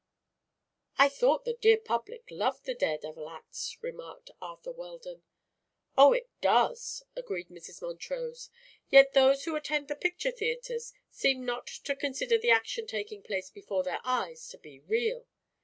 "I 0.97 1.09
thought 1.09 1.45
the 1.45 1.53
dear 1.53 1.77
public 1.77 2.23
loved 2.31 2.65
the 2.65 2.73
dare 2.73 2.97
devil 2.97 3.29
acts," 3.29 3.77
remarked 3.83 4.31
Arthur 4.41 4.71
Weldon. 4.71 5.21
"Oh, 5.95 6.11
it 6.11 6.27
does," 6.41 7.03
agreed 7.15 7.49
Mrs. 7.49 7.83
Montrose; 7.83 8.49
"yet 8.89 9.13
those 9.13 9.43
who 9.43 9.55
attend 9.55 9.89
the 9.89 9.95
picture 9.95 10.31
theatres 10.31 10.91
seem 11.11 11.45
not 11.45 11.67
to 11.67 11.95
consider 11.95 12.39
the 12.39 12.49
action 12.49 12.87
taking 12.87 13.21
place 13.21 13.51
before 13.51 13.83
their 13.83 14.01
eyes 14.03 14.47
to 14.47 14.57
be 14.57 14.79
real. 14.79 15.27